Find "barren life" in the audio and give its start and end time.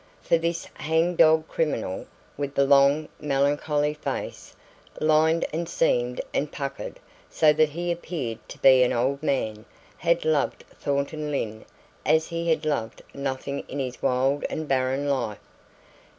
14.67-15.37